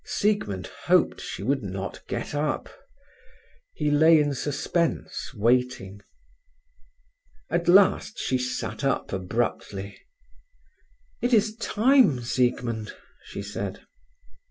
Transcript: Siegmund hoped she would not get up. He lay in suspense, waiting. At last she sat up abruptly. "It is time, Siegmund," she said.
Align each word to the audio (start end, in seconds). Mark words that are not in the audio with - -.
Siegmund 0.03 0.65
hoped 0.85 1.21
she 1.21 1.43
would 1.43 1.61
not 1.61 2.01
get 2.07 2.33
up. 2.33 2.69
He 3.75 3.91
lay 3.91 4.19
in 4.19 4.33
suspense, 4.33 5.31
waiting. 5.35 6.01
At 7.51 7.67
last 7.67 8.17
she 8.17 8.39
sat 8.39 8.83
up 8.83 9.13
abruptly. 9.13 9.95
"It 11.21 11.35
is 11.35 11.55
time, 11.55 12.21
Siegmund," 12.21 12.93
she 13.25 13.43
said. 13.43 13.85